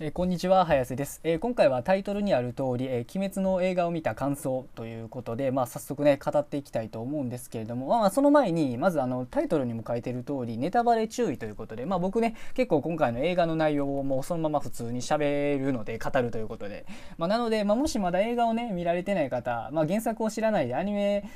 [0.00, 16.86] えー、こんにちは早瀬です、えー、今回はタイトルにある通り、えー、鬼滅の映画を見た感想ということで、まあ、早速ね語っていきたいと思うんですけれども、まあ、その前にまずあのタイトルにも書いてる通りネタバレ注意ということで、まあ、僕ね結構今回の映画の内容をもうそのまま普通にしゃべるので語るということで、
[17.16, 21.28] まあ、なので、まあ、もしまだ映画をね見られてない方、まあ、原作を知らないでアニメ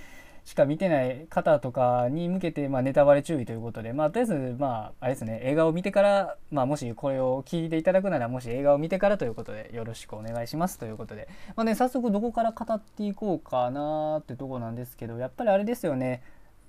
[0.45, 16.23] しか見てない方とかに向けて、まあ、ネタバレ注意ということで、まあ、とりあえず、まあ、あれですね、映画を見てから、まあ、もしこれを聞いていただくなら、もし映画を見てからということで、よろしくお願いしますということで、まあね、早速どこから語っていこうかなってとこなんですけど、やっぱりあれですよね、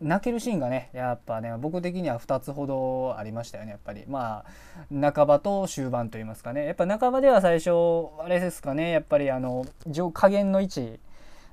[0.03, 4.03] 泣けるシーンがねやっぱね僕的には2つほどありましたよねやっぱり。
[4.07, 4.43] ま
[4.91, 6.65] あ半ばと終盤といいますかね。
[6.65, 7.71] やっぱ半ばでは最初
[8.19, 9.65] あれですかねやっぱりあの
[10.13, 10.99] 加減の位置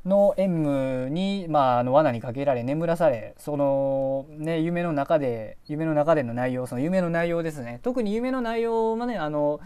[0.04, 7.80] の縁夢に、まあ、あの罠にかけられ眠らされその、ね、夢の中で夢の中での内容その夢の内容ですね。
[7.82, 9.60] 特に夢の内容はねあの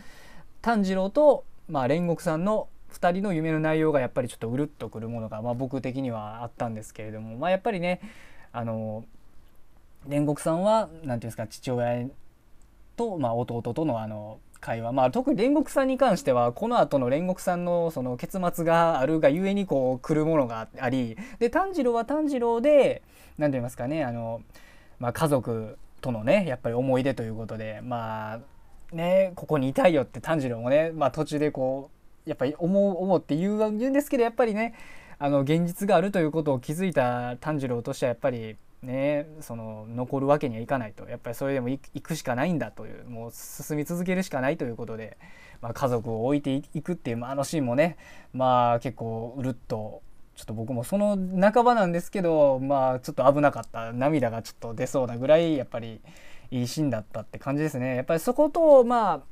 [0.63, 8.01] 炭治郎と、まあ、煉獄さんの2人の夢の内容がやっぱりちょっとうるっとくるものが、まあ、僕的にはあったんですけれども、まあ、やっぱりね
[8.53, 9.05] あの
[10.09, 12.07] 煉獄さんは何て言うんですか父親
[12.97, 23.03] と、まあ、弟とのあの会話、まあ、特に煉獄さんに関してはこの後の煉獄さんのその結末があるがゆえにこう来るものがありで炭治郎は炭治郎で
[23.37, 24.43] 何て言いますかねあの、
[24.99, 28.41] まあ、家族とのねやっぱり思い出ということでまあ
[28.97, 31.91] ねここにいたいよって炭治郎もね、まあ、途中でこ
[32.27, 34.75] うやっぱり思う思うって言う言うんですけどやっぱりね
[35.19, 45.19] あの現実があるということを気づいた炭治郎としてはやっぱりねその残るわけにはいかないとやっぱりそれでも行くしかないんだというもう進み続けるしかないということで、
[45.61, 47.97] まあ、家族を置いていくっていう、まあ、あのシーンもね
[48.33, 50.03] まあ結構うるっと
[50.37, 56.01] ちょっと僕もその半ばなんですけどまあちょっと危なかった涙がちょっと出そうなぐらいやっぱり
[56.51, 57.97] いいシーンだったって感じですね。
[57.97, 59.23] やっぱりそことま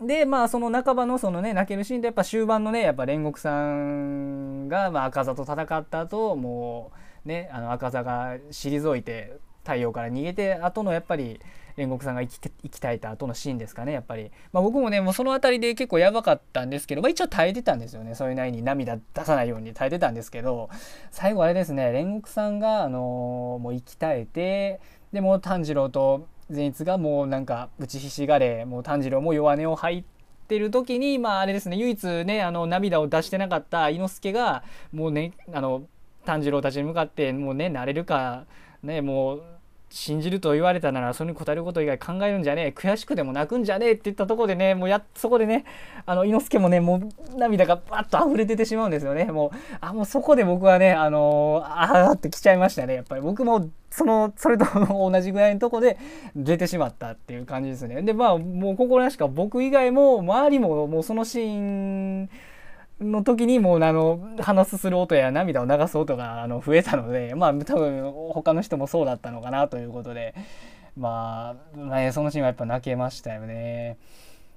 [0.00, 11.40] あでまあその半ばのそのね泣けるシーンでやっぱ終盤のねやっぱ煉獄さんが、まあ、赤座と戦った後もうね、あの赤座が退いて太陽から逃げて後のやっぱり
[11.76, 20.68] 煉獄さんが生き生き絶えた後のシーンですかねやっぱり、まあ、僕もねもうその辺りで結構やばかったんですけど、まあ、一応耐えてたんですよねそれなりに涙出さないように耐えてたんですけど
[21.10, 24.80] 最後あれですね煉獄さんが、あのー、もう生き絶えて
[25.12, 30.04] でも炭治郎と善逸がもうなんか打ちひしがれもう炭治郎も弱音を吐い
[30.48, 35.84] てる時にまああれですね唯一ねあの涙を出してなかった伊之助がもうねあの
[36.24, 38.44] 炭治郎たちに向かってもうねなれるか
[38.82, 39.42] ねもう
[39.92, 45.66] 信じると言われたならそれに答えること以外考えるんじゃねえ悔しくでも泣くんじゃねえって言ったとこでねもうやそこでね
[46.06, 49.26] あの伊之助もねもう涙がバッと溢れ出てしまうんですよね。
[49.26, 53.20] もうあもうそこで僕はねあのー、ああってきちゃいましたねやっぱり。
[53.20, 55.98] 僕もそのそれと 同じぐらいのとこで
[56.34, 58.00] 出てしまったっていう感じですね。
[58.00, 62.30] でまあもう心なしか僕以外も周りももうそのシーン
[63.02, 70.34] の時にもうあの鼻すする音や涙を流す音があの増えたので まあ多分他の人もそうだったのかなということで。
[70.94, 73.96] まあ、ね、そのシーンはやっぱ泣けましたよね。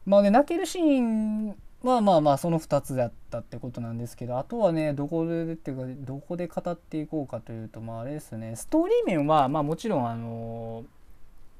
[0.05, 8.55] まあね泣けるシーンまあまあまあその2つだったってことなんですけどあとはねどこでっていうかどこで語っていこうかというとまああれですね。
[8.55, 10.83] ストーリー面はまあもちろんあの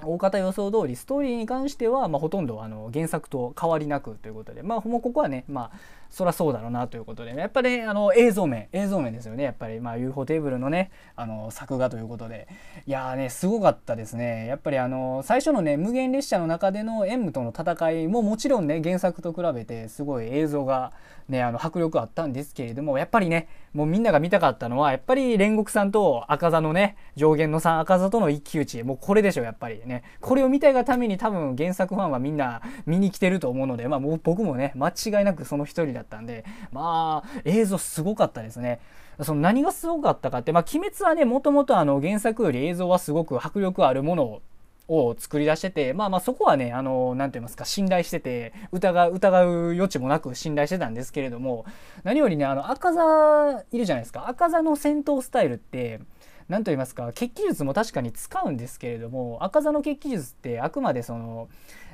[0.03, 4.63] 大方予想通りストーリーに関しては、まあ、ほとんどあの原作と変わりなくということで。
[4.63, 5.78] まあもうここはねまあ
[6.10, 9.44] そりゃそうだろうなということで、やっぱり、ね、あの映像面映像面ですよね。
[9.44, 12.48] やっぱり、まあ、UFO テーブルのねあの作画ということで。
[12.88, 14.48] いやーねすごかったですね。
[14.48, 20.92] やっぱりあの最初のね無限列車の中での演武との戦いももちろんね原作と比べてすごい映像が
[21.30, 28.84] ねあの迫力あったんですけれどもやっぱりねもうみんなが見たかったのはやっぱり煉獄さんと赤座のね上限の3赤座との一騎打ち。
[28.84, 30.04] もうこれでしょやっぱりね。
[30.22, 38.80] これを見たいがために多分原作ファンはみんな見に来てると思うのでまあもう僕もね間違いなくその一人だったんでまあ映像すごかったですね。
[39.22, 44.42] その何がすごかったかって、まあ、鬼滅はねもともとあの原作より映像はすごく迫力あるもの
[44.88, 51.66] を作り出しててまあまあそこはねあの何て言いますか信頼してて疑う疑う余地もなく信頼してたんですけれども
[52.03, 56.02] 何よりねあの赤座いるじゃないですか赤座の戦闘スタイルって
[56.48, 61.50] 何と言いますか血気術も確かに使うんですけれども赤座の血気術ってあくまでその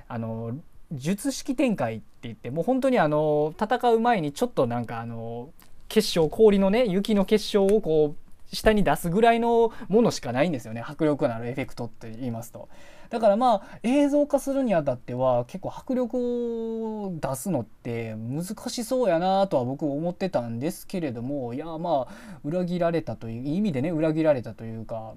[0.09, 0.57] あの
[0.91, 5.49] 術式展開って言ってもう本当にあの戦う前にちょっとなんかあの
[5.88, 10.83] 結晶氷のね雪の結晶をこう下に出すぐらいのものしかないんですよね。
[10.85, 12.67] 迫力のあるエフェクトって言いますと。
[13.09, 25.13] だからまあ映像化するにあたっては結構迫力を出すのって難しそうやなとは僕思ってたんですけれどもいやまあ裏切られたという意味でね裏切られたというか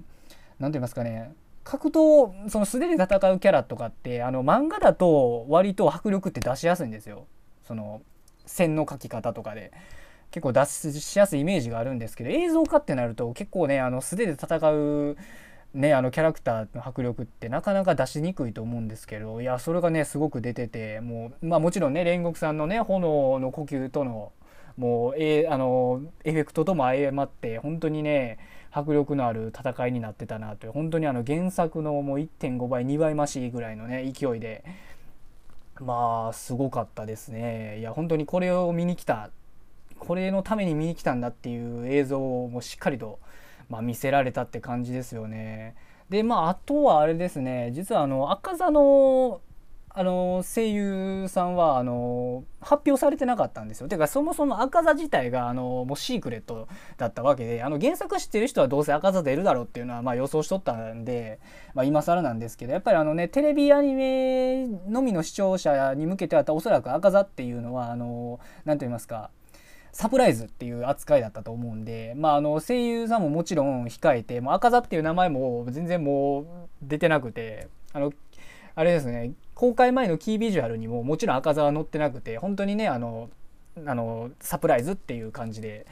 [0.59, 1.33] 何て言いますかね。
[1.65, 7.25] 格闘その素手で戦うキャラとかってあの漫画だと割と迫力って出しやすいんですよ。
[7.63, 8.03] その
[8.45, 9.71] 線の描き方とかで
[10.29, 15.17] 結構脱出しやすいイメージがあるんですけど映像化ってなると結構ねあの素手で戦う
[15.73, 24.31] ねあのキャラクターの迫力ってなかなか出しにくいと思うんですけどいやそれがねすごく出ててもうまあもちろんね煉獄さんのね炎の呼吸との
[24.77, 28.37] もうえあのエフェクトとも相まって本当にね
[28.75, 34.65] 迫力のある戦いになってたなという本当にあの原作のもう1.5倍2倍増しぐらいのね勢いで
[35.79, 39.29] まあすごかったですねいや本当にこれを見に来た
[39.97, 43.19] これのために見に来たんだっていう映像をもうしっかりと、
[43.69, 45.75] まあ、見せられたって感じですよね。
[46.09, 49.39] でまああとはあれですね実はあの赤座の
[49.97, 53.87] あの声優さんはあの発表されてなかったんですよ。
[53.87, 61.39] てかそもそも赤座自体があのもうシークレットだったわけであの原作知ってる人はどうせ赤座出るだろうっていうのはまあ予想しとったんで、
[61.73, 69.29] まあ、今更なんですけどやっぱりあのねテレビアニメのみの視聴者に向けてはおそらく赤座っていうのはあの何と言いますか
[69.93, 76.45] サプライズっていう扱いだったと思うんで、まあ、あの声優さんももちろん控えて、もう赤座っていう名前も全然もう
[76.81, 78.11] 出てなくてあの
[78.75, 83.29] あれですね公開前のキービジュアルにももちろん赤座は載ってなくて本当にねあの
[83.85, 85.87] あのサプライズっていう感じで。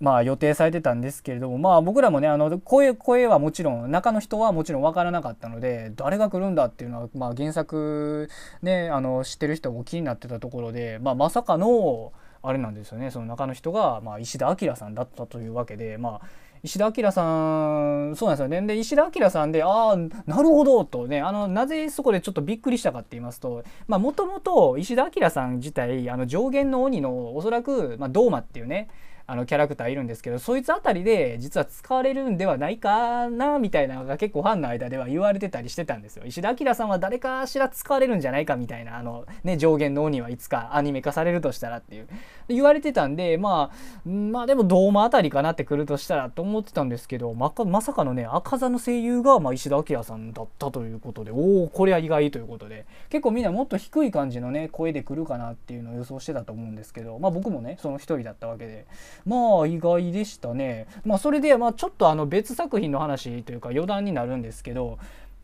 [0.00, 8.30] まあ予定されてたんですけれどもまあ僕らもねあの声声はもちろん中の人はもちろん分からなかったので誰が来るんだっていうのは、まあ、原作
[8.62, 16.26] ねあの知ってる人も気になってたところで、まあ、まさかのあれなんですよねその中の人が、まあ、石田明さんだったというわけでまあ
[16.62, 18.60] 石田明さんそうなんですよね。
[18.62, 28.88] で石田明さんでああなるほどとねあのなぜそこでちょっとびっくりしたかって言いますともともと石田明さん自体あの上限の鬼のおそらく、まあ、ドーマっていうね
[29.30, 36.24] あのキャラクターいるんですけどそいつあたりで実は使われるんではないかなみたいなのが結構ファンの間では言われてたりしてたんですよ。
[36.26, 42.08] 石田明さんは誰かしら使われるんじゃないかみたいなあの、ね、上限の鬼はいつかアニメ化されるとしたらっていう
[42.48, 43.70] 言われてたんでま
[44.04, 58.86] あまあでもドーマあたりかなってくるとしたらと思ってたんですけどままさかのね赤座の声優が、まあ、石田明さんだったということでおおこれは意外ということで結構みんなもっと低い感じのね声で来るかなっていうのを予想してたと思うんですけどまあ僕もねその一人だったわけで
[59.26, 60.86] まあ意外でしたね。
[61.04, 64.98] まあ、それで、まあ、ちょっとあの別作品の話というか余談になるんですけど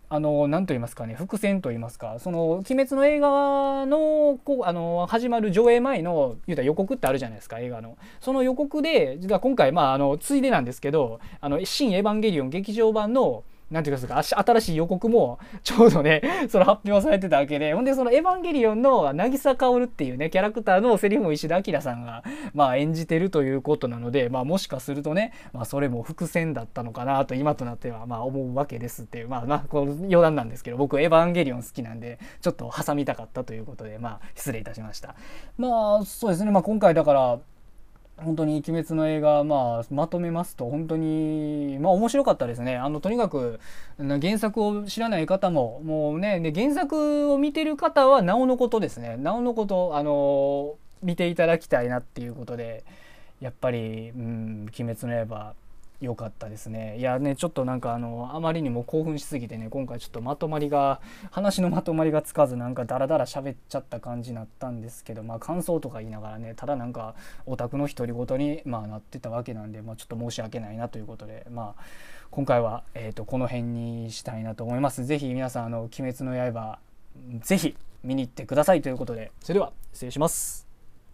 [0.08, 22.22] あの何と言いますかね伏線と言いますかその「鬼滅」の映画のこうあの始まる上映前の言うたら予告ってあるじゃないですか映画のその予告で実は今回まああのついでなんですけど「あの新エヴァンゲリオン劇場版」の「なんていうか新しい予告もちょうどね その発表されてたわけでほんでその「エヴァンゲリオン」の渚薫っていうねキャラクターのセリフも石田明さんが
[22.54, 35.16] まあ演じてるということなので、まあ、もしかするとね、まあ、それも伏線だったのかなと今となってはまあ思うわけですっていうまあまあこの余談なんですけど僕「エヴァンゲリオン」好きなんでちょっと挟みたかったということでまあ失礼いたしました。
[35.58, 36.52] まあそうですね。
[36.52, 37.38] まあ今回だから
[38.18, 42.76] 本当に「鬼滅」の映画、まあ、まとめますと本当に、まあ、面白かったですね。
[42.76, 43.60] あのとにかく
[43.98, 49.16] 原作を知らない方ももうね原作を見てる方はなおのことですね。
[49.16, 52.84] なおのことあの見ていただきたいなっていうことで
[53.40, 55.54] やっぱり「うん、鬼滅の刃」
[56.00, 61.00] 良かったですねいやねちょっとなんかあのあまりにも興奮しすぎてね今回ちょっとまとまりが
[61.30, 67.14] 話のまとまりがつかずなんかダラダラ喋っちゃった感じになったんですけどまあ感想とか言いながらねただなんか
[67.46, 71.82] オタクの独り言に、まあ、なってたわけなんで、まあ、ちょっと申し訳ないなということでまあ
[72.30, 75.04] 今回は、えーと、この辺にしたいなと思います。
[75.04, 76.78] ぜひ皆さんあの「鬼滅の刃」
[77.40, 80.65] ぜひ見に行ってくださいということでそれでは失礼します。